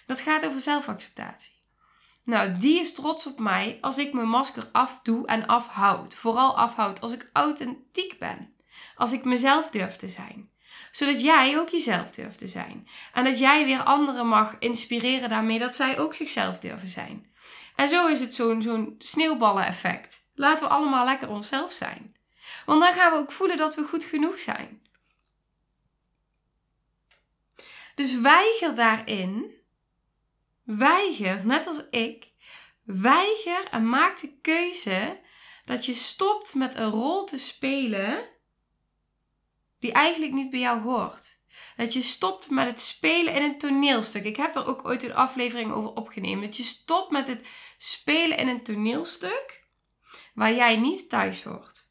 Dat 0.07 0.21
gaat 0.21 0.47
over 0.47 0.61
zelfacceptatie. 0.61 1.52
Nou, 2.25 2.57
die 2.57 2.81
is 2.81 2.93
trots 2.93 3.27
op 3.27 3.39
mij 3.39 3.79
als 3.81 3.99
ik 3.99 4.13
mijn 4.13 4.29
masker 4.29 4.69
afdoe 4.73 5.27
en 5.27 5.47
afhoud. 5.47 6.15
Vooral 6.15 6.57
afhoud 6.57 7.01
als 7.01 7.13
ik 7.13 7.31
authentiek 7.33 8.19
ben. 8.19 8.55
Als 8.97 9.13
ik 9.13 9.25
mezelf 9.25 9.71
durf 9.71 9.97
te 9.97 10.09
zijn. 10.09 10.51
Zodat 10.91 11.21
jij 11.21 11.59
ook 11.59 11.69
jezelf 11.69 12.11
durft 12.11 12.39
te 12.39 12.49
zijn. 12.49 12.89
En 13.13 13.25
dat 13.25 13.39
jij 13.39 13.65
weer 13.65 13.83
anderen 13.83 14.27
mag 14.27 14.57
inspireren 14.59 15.29
daarmee 15.29 15.59
dat 15.59 15.77
zij 15.77 15.99
ook 15.99 16.15
zichzelf 16.15 16.59
durven 16.61 16.89
zijn. 16.89 17.33
En 17.77 17.89
zo 17.89 18.07
is 18.07 18.21
het 18.21 18.35
zo'n 18.35 18.63
zo'n 18.63 18.95
sneeuwballen-effect. 18.99 20.25
Laten 20.35 20.65
we 20.65 20.71
allemaal 20.71 21.05
lekker 21.05 21.29
onszelf 21.29 21.73
zijn. 21.73 22.17
Want 22.67 22.83
dan 22.83 22.95
gaan 22.95 23.13
we 23.13 23.19
ook 23.19 23.33
voelen 23.33 23.57
dat 23.57 23.75
we 23.75 23.85
goed 23.85 24.05
genoeg 24.05 24.39
zijn. 24.39 24.83
Dus 27.95 28.21
weiger 28.21 28.75
daarin 28.75 29.62
Weiger, 30.63 31.47
net 31.47 31.67
als 31.67 31.87
ik, 31.91 32.33
weiger 32.83 33.69
en 33.71 33.89
maak 33.89 34.21
de 34.21 34.39
keuze 34.41 35.21
dat 35.65 35.87
je 35.87 35.95
stopt 35.95 36.55
met 36.55 36.75
een 36.75 36.91
rol 36.91 37.25
te 37.25 37.39
spelen 37.39 38.29
die 39.79 39.93
eigenlijk 39.93 40.33
niet 40.33 40.51
bij 40.51 40.61
jou 40.61 40.81
hoort. 40.81 41.41
Dat 41.77 41.93
je 41.93 42.03
stopt 42.03 42.51
met 42.51 42.67
het 42.67 42.81
spelen 42.81 43.35
in 43.35 43.43
een 43.43 43.59
toneelstuk. 43.59 44.25
Ik 44.25 44.37
heb 44.37 44.55
er 44.55 44.67
ook 44.67 44.85
ooit 44.85 45.03
een 45.03 45.15
aflevering 45.15 45.73
over 45.73 45.93
opgenomen. 45.93 46.41
Dat 46.41 46.57
je 46.57 46.63
stopt 46.63 47.11
met 47.11 47.27
het 47.27 47.47
spelen 47.77 48.39
in 48.39 48.49
een 48.49 48.63
toneelstuk 48.63 49.67
waar 50.35 50.55
jij 50.55 50.77
niet 50.77 51.09
thuis 51.09 51.43
hoort. 51.43 51.91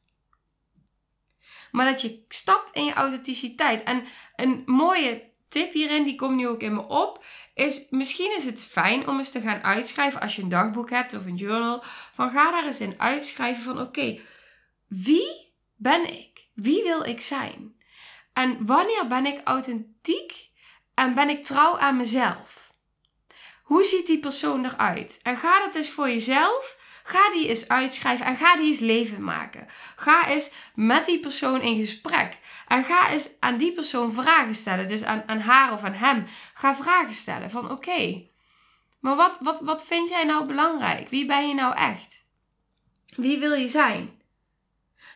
Maar 1.72 1.86
dat 1.86 2.02
je 2.02 2.26
stapt 2.28 2.76
in 2.76 2.86
je 2.86 2.94
authenticiteit. 2.94 3.84
En 3.84 4.06
een 4.36 4.64
mooie 4.66 5.31
tip 5.52 5.74
hierin, 5.74 6.04
die 6.04 6.16
komt 6.16 6.36
nu 6.36 6.48
ook 6.48 6.62
in 6.62 6.74
me 6.74 6.88
op, 6.88 7.26
is 7.54 7.88
misschien 7.90 8.36
is 8.38 8.46
het 8.46 8.64
fijn 8.64 9.08
om 9.08 9.18
eens 9.18 9.30
te 9.30 9.42
gaan 9.42 9.64
uitschrijven 9.64 10.22
als 10.22 10.36
je 10.36 10.42
een 10.42 10.50
dagboek 10.50 10.90
hebt 10.90 11.14
of 11.14 11.26
een 11.26 11.36
journal. 11.36 11.84
Van 12.14 12.32
ga 12.32 12.52
daar 12.52 12.66
eens 12.66 12.80
in 12.80 13.00
uitschrijven 13.00 13.64
van 13.64 13.82
oké, 13.82 14.20
wie 14.88 15.54
ben 15.76 16.14
ik? 16.14 16.48
Wie 16.54 16.84
wil 16.84 17.04
ik 17.04 17.22
zijn? 17.22 17.76
En 18.34 18.66
wanneer 18.66 19.08
ben 19.08 19.26
ik 19.26 19.42
authentiek 19.44 20.50
en 20.94 21.16
ben 21.16 21.30
ik 21.30 21.46
trouw 21.46 21.78
aan 21.78 21.98
mezelf? 21.98 22.74
Hoe 23.64 23.84
ziet 23.84 24.08
die 24.08 24.20
persoon 24.20 24.66
eruit? 24.66 25.20
En 25.24 25.38
ga 25.38 25.60
dat 25.60 25.76
eens 25.76 25.90
voor 25.90 26.08
jezelf 26.08 26.78
Ga 27.12 27.32
die 27.32 27.48
eens 27.48 27.68
uitschrijven 27.68 28.26
en 28.26 28.38
ga 28.38 28.56
die 28.56 28.68
eens 28.68 28.80
leven 28.80 29.24
maken. 29.24 29.68
Ga 29.96 30.28
eens 30.28 30.52
met 30.76 31.06
die 31.06 31.20
persoon 31.20 31.62
in 31.62 31.76
gesprek. 31.76 32.38
En 32.68 32.84
ga 32.84 33.10
eens 33.10 33.30
aan 33.40 33.58
die 33.58 33.74
persoon 33.74 34.14
vragen 34.14 34.56
stellen. 34.56 34.88
Dus 34.88 35.04
aan, 35.04 35.24
aan 35.26 35.40
haar 35.40 35.74
of 35.74 35.84
aan 35.84 35.94
hem. 35.94 36.26
Ga 36.54 36.76
vragen 36.76 37.14
stellen 37.14 37.52
van 37.52 37.72
oké, 37.72 38.30
maar 39.02 39.16
wat, 39.16 39.38
wat, 39.40 39.60
wat 39.60 39.86
vind 39.86 40.10
jij 40.10 40.24
nou 40.24 40.46
belangrijk? 40.46 41.10
Wie 41.10 41.26
ben 41.26 41.48
je 41.48 41.54
nou 41.54 41.76
echt? 41.76 42.26
Wie 43.16 43.40
wil 43.40 43.54
je 43.54 43.70
zijn? 43.70 44.21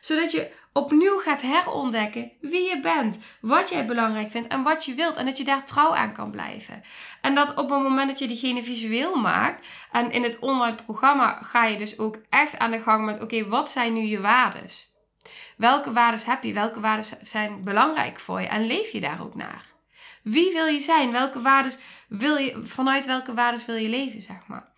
Zodat 0.05 0.31
je 0.31 0.51
opnieuw 0.73 1.19
gaat 1.19 1.41
herontdekken 1.41 2.31
wie 2.41 2.69
je 2.69 2.79
bent, 2.81 3.17
wat 3.41 3.69
jij 3.69 3.85
belangrijk 3.85 4.29
vindt 4.31 4.47
en 4.47 4.63
wat 4.63 4.85
je 4.85 4.93
wilt. 4.93 5.15
En 5.15 5.25
dat 5.25 5.37
je 5.37 5.43
daar 5.43 5.65
trouw 5.65 5.95
aan 5.95 6.13
kan 6.13 6.31
blijven. 6.31 6.81
En 7.21 7.35
dat 7.35 7.49
op 7.49 7.69
het 7.69 7.81
moment 7.81 8.09
dat 8.09 8.19
je 8.19 8.27
diegene 8.27 8.63
visueel 8.63 9.15
maakt 9.15 9.67
en 9.91 10.11
in 10.11 10.23
het 10.23 10.39
online 10.39 10.75
programma 10.85 11.39
ga 11.41 11.65
je 11.65 11.77
dus 11.77 11.99
ook 11.99 12.17
echt 12.29 12.57
aan 12.57 12.71
de 12.71 12.81
gang 12.81 13.05
met: 13.05 13.21
oké, 13.21 13.47
wat 13.47 13.69
zijn 13.69 13.93
nu 13.93 14.01
je 14.01 14.21
waardes? 14.21 14.93
Welke 15.57 15.93
waardes 15.93 16.25
heb 16.25 16.43
je? 16.43 16.53
Welke 16.53 16.79
waardes 16.79 17.13
zijn 17.21 17.63
belangrijk 17.63 18.19
voor 18.19 18.41
je? 18.41 18.47
En 18.47 18.65
leef 18.65 18.91
je 18.91 18.99
daar 18.99 19.21
ook 19.21 19.35
naar? 19.35 19.65
Wie 20.23 20.53
wil 20.53 20.65
je 20.65 20.81
zijn? 20.81 21.11
Welke 21.11 21.41
waardes 21.41 21.77
wil 22.07 22.35
je, 22.35 22.61
vanuit 22.63 23.05
welke 23.05 23.33
waardes 23.33 23.65
wil 23.65 23.75
je 23.75 23.89
leven, 23.89 24.21
zeg 24.21 24.47
maar? 24.47 24.73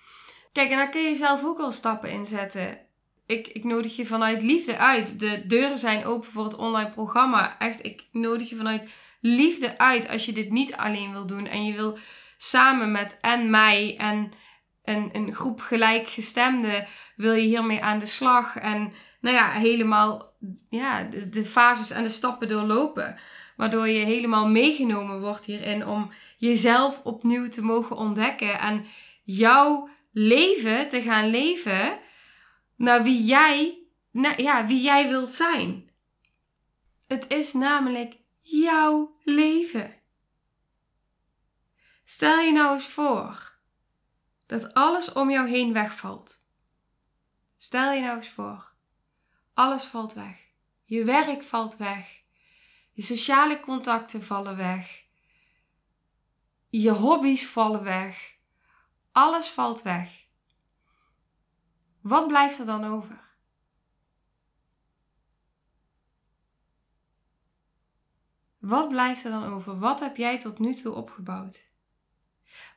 Kijk, 0.51 0.69
en 0.69 0.77
daar 0.77 0.89
kun 0.89 1.01
je 1.01 1.15
zelf 1.15 1.43
ook 1.43 1.59
al 1.59 1.71
stappen 1.71 2.11
in 2.11 2.25
zetten 2.25 2.86
ik, 3.27 3.47
ik 3.47 3.63
nodig 3.63 3.95
je 3.95 4.05
vanuit 4.05 4.43
liefde 4.43 4.77
uit. 4.77 5.19
De 5.19 5.43
deuren 5.47 5.77
zijn 5.77 6.05
open 6.05 6.31
voor 6.31 6.43
het 6.43 6.55
online 6.55 6.89
programma. 6.89 7.59
Echt, 7.59 7.85
ik 7.85 8.03
nodig 8.11 8.49
je 8.49 8.55
vanuit 8.55 8.89
liefde 9.21 9.77
uit 9.77 10.09
als 10.09 10.25
je 10.25 10.33
dit 10.33 10.51
niet 10.51 10.75
alleen 10.75 11.11
wil 11.11 11.27
doen. 11.27 11.47
En 11.47 11.65
je 11.65 11.73
wil 11.73 11.97
samen 12.37 12.91
met 12.91 13.17
en 13.21 13.49
mij 13.49 13.95
en 13.97 14.31
een, 14.83 15.09
een 15.11 15.33
groep 15.35 15.61
gelijkgestemden 15.61 16.87
wil 17.15 17.33
je 17.33 17.47
hiermee 17.47 17.83
aan 17.83 17.99
de 17.99 18.05
slag. 18.05 18.55
En 18.55 18.93
nou 19.21 19.35
ja, 19.35 19.51
helemaal 19.51 20.33
ja, 20.69 21.03
de, 21.03 21.29
de 21.29 21.45
fases 21.45 21.89
en 21.89 22.03
de 22.03 22.09
stappen 22.09 22.47
doorlopen. 22.47 23.15
Waardoor 23.55 23.87
je 23.87 24.05
helemaal 24.05 24.47
meegenomen 24.47 25.21
wordt 25.21 25.45
hierin 25.45 25.87
om 25.87 26.11
jezelf 26.37 27.01
opnieuw 27.03 27.49
te 27.49 27.61
mogen 27.61 27.95
ontdekken. 27.95 28.59
En 28.59 28.85
jouw 29.23 29.89
leven 30.11 30.89
te 30.89 31.01
gaan 31.01 31.29
leven 31.29 31.99
naar 32.77 33.03
wie 33.03 33.23
jij, 33.23 33.83
ja, 34.37 34.65
wie 34.65 34.81
jij 34.81 35.07
wilt 35.07 35.31
zijn. 35.31 35.89
Het 37.07 37.33
is 37.33 37.53
namelijk 37.53 38.17
jouw 38.41 39.17
leven. 39.23 39.95
Stel 42.05 42.39
je 42.39 42.51
nou 42.51 42.73
eens 42.73 42.87
voor 42.87 43.55
dat 44.45 44.73
alles 44.73 45.13
om 45.13 45.29
jou 45.29 45.49
heen 45.49 45.73
wegvalt. 45.73 46.41
Stel 47.57 47.91
je 47.91 48.01
nou 48.01 48.17
eens 48.17 48.29
voor, 48.29 48.71
alles 49.53 49.83
valt 49.83 50.13
weg. 50.13 50.45
Je 50.83 51.03
werk 51.03 51.43
valt 51.43 51.77
weg. 51.77 52.21
Je 52.91 53.01
sociale 53.01 53.59
contacten 53.59 54.23
vallen 54.23 54.57
weg. 54.57 55.03
Je 56.69 56.91
hobby's 56.91 57.45
vallen 57.45 57.83
weg. 57.83 58.35
Alles 59.11 59.47
valt 59.47 59.81
weg. 59.81 60.26
Wat 62.07 62.27
blijft 62.27 62.59
er 62.59 62.65
dan 62.65 62.83
over? 62.83 63.19
Wat 68.57 68.89
blijft 68.89 69.23
er 69.23 69.31
dan 69.31 69.53
over? 69.53 69.79
Wat 69.79 69.99
heb 69.99 70.17
jij 70.17 70.39
tot 70.39 70.59
nu 70.59 70.73
toe 70.73 70.93
opgebouwd? 70.93 71.65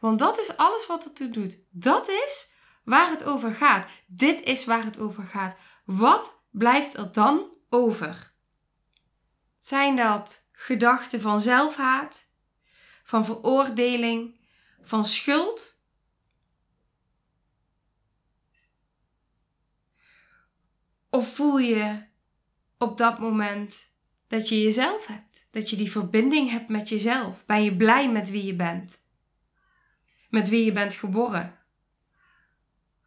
Want 0.01 0.19
dat 0.19 0.39
is 0.39 0.57
alles 0.57 0.87
wat 0.87 1.05
het 1.05 1.17
toe 1.17 1.31
doet. 1.31 1.59
Dat 1.71 2.09
is 2.09 2.53
waar 2.85 3.11
het 3.11 3.25
over 3.25 3.55
gaat. 3.55 3.91
Dit 4.07 4.41
is 4.41 4.65
waar 4.65 4.85
het 4.85 4.99
over 4.99 5.25
gaat. 5.25 5.57
Wat 5.85 6.43
blijft 6.51 6.97
er 6.97 7.13
dan 7.13 7.57
over? 7.69 8.33
Zijn 9.59 9.97
dat 9.97 10.45
gedachten 10.53 11.21
van 11.21 11.41
zelfhaat, 11.41 12.31
van 13.05 13.25
veroordeling, 13.25 14.41
van 14.83 15.05
schuld? 15.05 15.80
Of 21.11 21.35
voel 21.35 21.59
je 21.59 22.03
op 22.79 22.97
dat 22.97 23.19
moment 23.19 23.89
dat 24.27 24.49
je 24.49 24.63
jezelf 24.63 25.07
hebt. 25.07 25.49
Dat 25.51 25.71
je 25.71 25.77
die 25.77 25.91
verbinding 25.91 26.51
hebt 26.51 26.69
met 26.69 26.89
jezelf. 26.89 27.47
Ben 27.47 27.63
je 27.63 27.77
blij 27.77 28.11
met 28.11 28.31
wie 28.31 28.45
je 28.45 28.55
bent? 28.55 29.01
Met 30.29 30.49
wie 30.49 30.65
je 30.65 30.73
bent 30.73 30.95
geboren? 30.95 31.59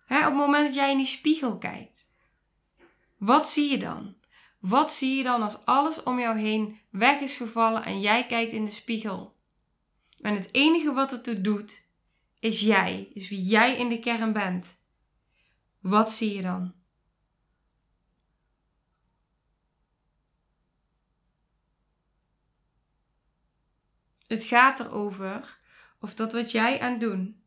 Op 0.10 0.20
het 0.20 0.34
moment 0.34 0.66
dat 0.66 0.76
jij 0.76 0.92
in 0.92 0.98
die 0.98 1.06
spiegel 1.06 1.58
kijkt, 1.58 2.10
wat 3.18 3.50
zie 3.50 3.72
je 3.72 3.78
dan? 3.78 4.16
Wat 4.60 4.94
zie 4.94 5.18
je 5.18 5.24
dan 5.24 5.42
als 5.42 5.66
alles 5.66 6.04
om 6.04 6.20
jou 6.20 6.38
heen 6.38 6.80
weg 6.90 7.20
is 7.20 7.38
gevallen 7.38 7.86
en 7.86 8.00
jij 8.00 8.26
kijkt 8.26 8.52
in 8.52 8.66
de 8.66 8.72
spiegel? 8.72 9.36
En 10.22 10.36
het 10.36 10.50
enige 10.52 10.94
wat 10.94 11.12
het 11.12 11.24
toe 11.24 11.42
doet, 11.42 11.86
is 12.40 12.60
jij, 12.60 13.10
is 13.14 13.30
wie 13.30 13.44
jij 13.44 13.78
in 13.78 13.90
de 13.90 14.00
kern 14.00 14.34
bent. 14.34 14.78
Wat 15.80 16.12
zie 16.12 16.36
je 16.36 16.42
dan? 16.42 16.74
Het 24.34 24.44
gaat 24.44 24.80
erover 24.80 25.60
of 26.00 26.14
dat 26.14 26.34
wat 26.34 26.52
jij 26.52 26.80
aan 26.80 27.00
doen, 27.00 27.44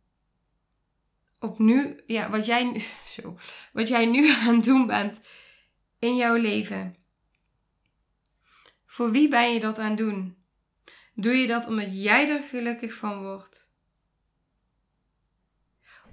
op 1.38 1.58
nu, 1.58 2.00
ja, 2.06 2.30
wat 2.30 2.46
jij, 2.46 2.80
zo, 3.14 3.38
wat 3.72 3.88
jij 3.88 4.06
nu 4.06 4.30
aan 4.46 4.54
het 4.54 4.64
doen 4.64 4.86
bent 4.86 5.20
in 5.98 6.16
jouw 6.16 6.34
leven. 6.34 6.96
Voor 8.86 9.10
wie 9.10 9.28
ben 9.28 9.52
je 9.52 9.60
dat 9.60 9.78
aan 9.78 9.88
het 9.88 9.98
doen? 9.98 10.36
Doe 11.14 11.34
je 11.34 11.46
dat 11.46 11.66
omdat 11.66 12.02
jij 12.02 12.28
er 12.28 12.42
gelukkig 12.42 12.94
van 12.94 13.22
wordt? 13.22 13.72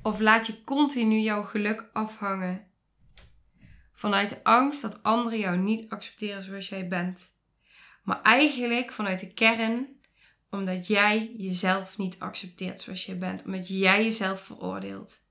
Of 0.01 0.19
laat 0.19 0.47
je 0.47 0.63
continu 0.63 1.17
jouw 1.17 1.43
geluk 1.43 1.89
afhangen 1.93 2.71
vanuit 3.91 4.29
de 4.29 4.43
angst 4.43 4.81
dat 4.81 5.03
anderen 5.03 5.39
jou 5.39 5.57
niet 5.57 5.89
accepteren 5.89 6.43
zoals 6.43 6.69
jij 6.69 6.87
bent? 6.87 7.31
Maar 8.03 8.21
eigenlijk 8.21 8.91
vanuit 8.91 9.19
de 9.19 9.33
kern 9.33 10.01
omdat 10.53 10.87
jij 10.87 11.33
jezelf 11.37 11.97
niet 11.97 12.19
accepteert 12.19 12.81
zoals 12.81 13.05
je 13.05 13.15
bent. 13.15 13.43
Omdat 13.45 13.67
jij 13.67 14.03
jezelf 14.03 14.41
veroordeelt. 14.41 15.21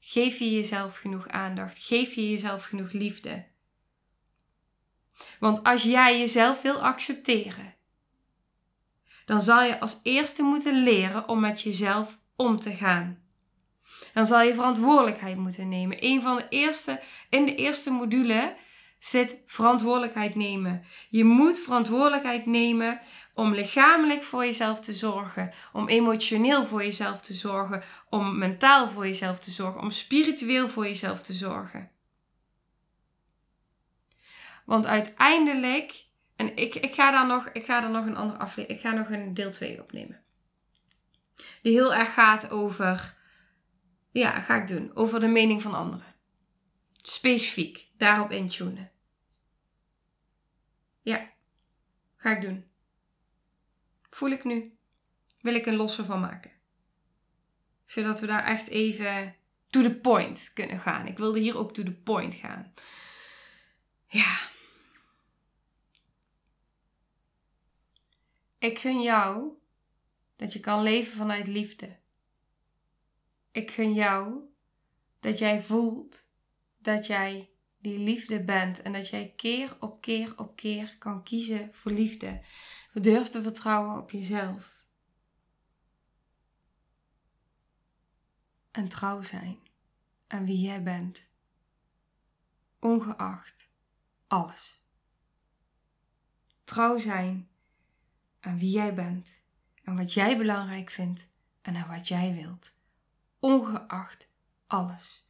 Geef 0.00 0.38
je 0.38 0.50
jezelf 0.50 0.96
genoeg 0.96 1.28
aandacht. 1.28 1.78
Geef 1.78 2.14
je 2.14 2.30
jezelf 2.30 2.64
genoeg 2.64 2.92
liefde. 2.92 3.44
Want 5.38 5.62
als 5.62 5.82
jij 5.82 6.18
jezelf 6.18 6.62
wil 6.62 6.82
accepteren, 6.82 7.74
dan 9.24 9.42
zal 9.42 9.62
je 9.62 9.80
als 9.80 10.00
eerste 10.02 10.42
moeten 10.42 10.82
leren 10.82 11.28
om 11.28 11.40
met 11.40 11.60
jezelf 11.60 12.18
om 12.36 12.58
te 12.58 12.74
gaan. 12.74 13.22
Dan 14.12 14.26
zal 14.26 14.42
je 14.42 14.54
verantwoordelijkheid 14.54 15.36
moeten 15.36 15.68
nemen. 15.68 16.04
Een 16.04 16.22
van 16.22 16.36
de 16.36 16.46
eerste, 16.48 17.00
in 17.30 17.46
de 17.46 17.54
eerste 17.54 17.90
module 17.90 18.56
zit 18.98 19.42
verantwoordelijkheid 19.46 20.34
nemen. 20.34 20.84
Je 21.08 21.24
moet 21.24 21.58
verantwoordelijkheid 21.58 22.46
nemen 22.46 23.00
om 23.34 23.54
lichamelijk 23.54 24.22
voor 24.22 24.44
jezelf 24.44 24.80
te 24.80 24.92
zorgen, 24.92 25.52
om 25.72 25.88
emotioneel 25.88 26.66
voor 26.66 26.84
jezelf 26.84 27.20
te 27.20 27.34
zorgen, 27.34 27.82
om 28.08 28.38
mentaal 28.38 28.88
voor 28.88 29.06
jezelf 29.06 29.38
te 29.38 29.50
zorgen, 29.50 29.80
om 29.80 29.90
spiritueel 29.90 30.68
voor 30.68 30.84
jezelf 30.84 31.22
te 31.22 31.32
zorgen. 31.32 31.90
Want 34.64 34.86
uiteindelijk, 34.86 36.06
en 36.36 36.56
ik, 36.56 36.74
ik, 36.74 36.94
ga 36.94 37.10
daar 37.10 37.26
nog, 37.26 37.48
ik 37.52 37.64
ga 37.64 37.80
daar 37.80 37.90
nog 37.90 38.06
een 38.06 38.16
andere 38.16 38.38
aflevering, 38.38 38.80
ik 38.80 38.86
ga 38.86 38.92
nog 38.92 39.10
een 39.10 39.34
deel 39.34 39.50
2 39.50 39.80
opnemen. 39.80 40.20
Die 41.62 41.72
heel 41.72 41.94
erg 41.94 42.14
gaat 42.14 42.50
over, 42.50 43.14
ja, 44.12 44.40
ga 44.40 44.54
ik 44.54 44.68
doen, 44.68 44.90
over 44.94 45.20
de 45.20 45.28
mening 45.28 45.62
van 45.62 45.74
anderen. 45.74 46.14
Specifiek, 47.02 47.85
daarop 47.98 48.30
intunen. 48.30 48.90
Ja, 51.02 51.32
ga 52.16 52.36
ik 52.36 52.40
doen. 52.40 52.64
Voel 54.10 54.30
ik 54.30 54.44
nu. 54.44 54.76
Wil 55.40 55.54
ik 55.54 55.66
een 55.66 55.76
losse 55.76 56.04
van 56.04 56.20
maken. 56.20 56.50
Zodat 57.84 58.20
we 58.20 58.26
daar 58.26 58.44
echt 58.44 58.68
even 58.68 59.36
to 59.66 59.82
the 59.82 59.94
point 59.94 60.50
kunnen 60.54 60.80
gaan. 60.80 61.06
Ik 61.06 61.18
wilde 61.18 61.38
hier 61.38 61.56
ook 61.56 61.74
to 61.74 61.82
the 61.82 61.92
point 61.92 62.34
gaan. 62.34 62.74
Ja. 64.06 64.38
Ik 68.58 68.78
gun 68.78 69.02
jou 69.02 69.52
dat 70.36 70.52
je 70.52 70.60
kan 70.60 70.82
leven 70.82 71.16
vanuit 71.16 71.46
liefde. 71.46 71.98
Ik 73.50 73.70
gun 73.70 73.92
jou 73.92 74.40
dat 75.20 75.38
jij 75.38 75.62
voelt 75.62 76.24
dat 76.78 77.06
jij 77.06 77.50
die 77.86 77.98
liefde 77.98 78.44
bent 78.44 78.82
en 78.82 78.92
dat 78.92 79.08
jij 79.08 79.32
keer 79.36 79.76
op 79.80 80.00
keer 80.00 80.38
op 80.38 80.56
keer 80.56 80.96
kan 80.98 81.22
kiezen 81.22 81.74
voor 81.74 81.92
liefde. 81.92 82.42
Durf 82.92 83.28
te 83.28 83.42
vertrouwen 83.42 84.02
op 84.02 84.10
jezelf. 84.10 84.84
En 88.70 88.88
trouw 88.88 89.22
zijn 89.22 89.58
aan 90.26 90.44
wie 90.44 90.60
jij 90.60 90.82
bent. 90.82 91.28
Ongeacht 92.78 93.68
alles. 94.26 94.80
Trouw 96.64 96.98
zijn 96.98 97.48
aan 98.40 98.58
wie 98.58 98.70
jij 98.70 98.94
bent 98.94 99.42
en 99.82 99.96
wat 99.96 100.12
jij 100.12 100.36
belangrijk 100.36 100.90
vindt 100.90 101.28
en 101.62 101.76
aan 101.76 101.88
wat 101.88 102.08
jij 102.08 102.34
wilt. 102.34 102.74
Ongeacht 103.38 104.28
alles. 104.66 105.25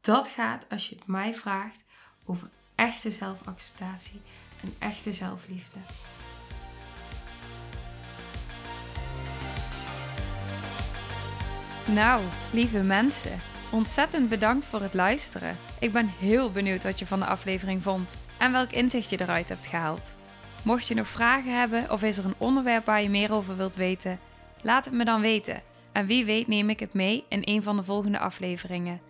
Dat 0.00 0.28
gaat, 0.28 0.66
als 0.70 0.88
je 0.88 0.94
het 0.94 1.06
mij 1.06 1.34
vraagt, 1.34 1.84
over 2.24 2.48
echte 2.74 3.10
zelfacceptatie 3.10 4.20
en 4.62 4.74
echte 4.78 5.12
zelfliefde. 5.12 5.78
Nou, 11.94 12.22
lieve 12.52 12.82
mensen, 12.82 13.38
ontzettend 13.70 14.28
bedankt 14.28 14.66
voor 14.66 14.80
het 14.80 14.94
luisteren. 14.94 15.56
Ik 15.80 15.92
ben 15.92 16.10
heel 16.18 16.52
benieuwd 16.52 16.82
wat 16.82 16.98
je 16.98 17.06
van 17.06 17.18
de 17.18 17.24
aflevering 17.26 17.82
vond 17.82 18.10
en 18.38 18.52
welk 18.52 18.70
inzicht 18.70 19.10
je 19.10 19.20
eruit 19.20 19.48
hebt 19.48 19.66
gehaald. 19.66 20.14
Mocht 20.62 20.86
je 20.86 20.94
nog 20.94 21.08
vragen 21.08 21.58
hebben 21.58 21.90
of 21.90 22.02
is 22.02 22.18
er 22.18 22.24
een 22.24 22.34
onderwerp 22.38 22.84
waar 22.84 23.02
je 23.02 23.08
meer 23.08 23.32
over 23.32 23.56
wilt 23.56 23.76
weten, 23.76 24.18
laat 24.62 24.84
het 24.84 24.94
me 24.94 25.04
dan 25.04 25.20
weten. 25.20 25.62
En 25.92 26.06
wie 26.06 26.24
weet 26.24 26.46
neem 26.46 26.70
ik 26.70 26.80
het 26.80 26.94
mee 26.94 27.24
in 27.28 27.42
een 27.44 27.62
van 27.62 27.76
de 27.76 27.84
volgende 27.84 28.18
afleveringen. 28.18 29.09